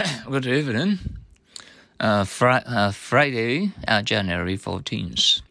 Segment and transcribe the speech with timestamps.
[0.30, 0.98] Good evening.
[1.98, 5.42] Uh, uh, Friday, uh, January 14th.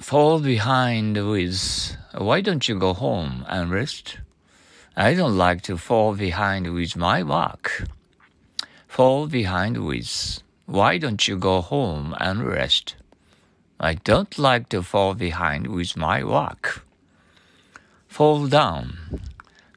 [0.00, 4.18] Fall behind with why don't you go home and rest?
[4.96, 7.84] I don't like to fall behind with my work.
[8.86, 12.96] Fall behind with why don't you go home and rest?
[13.80, 16.84] I don't like to fall behind with my work.
[18.06, 18.98] Fall down.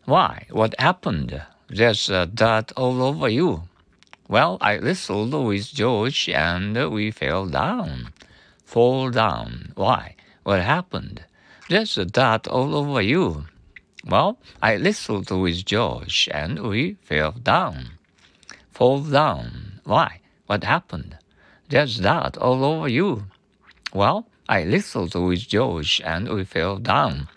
[0.06, 0.48] Why?
[0.50, 1.42] What happened?
[1.74, 3.64] There's uh, dirt all over you.
[4.28, 8.12] Well, I wrestled with George and we fell down.
[8.66, 9.72] Fall down.
[9.76, 10.16] Why?
[10.44, 11.24] What happened?
[11.70, 13.46] There's a dirt all over you.
[14.06, 17.92] Well, I wrestled with George and we fell down.
[18.74, 19.80] Fall down.
[19.86, 20.20] Why?
[20.48, 21.16] What happened?
[21.70, 23.28] There's dirt all over you.
[23.94, 27.30] Well, I wrestled with George and we fell down.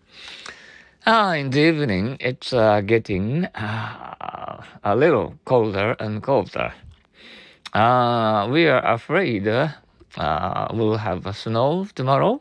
[1.07, 6.73] Ah, in the evening, it's uh, getting uh, a little colder and colder.
[7.75, 9.69] Uh, we are afraid uh,
[10.73, 12.41] we'll have snow tomorrow.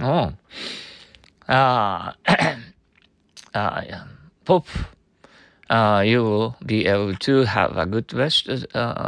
[0.00, 0.32] Oh,
[1.48, 2.12] uh,
[3.54, 3.82] uh,
[4.44, 4.66] Pop,
[5.70, 8.46] uh, you will be able to have a good rest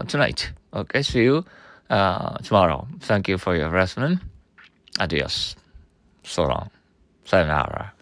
[0.07, 0.53] tonight.
[0.73, 1.45] Okay, see you
[1.91, 2.87] tomorrow.
[3.01, 4.20] Thank you for your listening.
[5.01, 5.57] Adios.
[6.23, 6.70] So long.
[7.25, 7.95] Sayonara.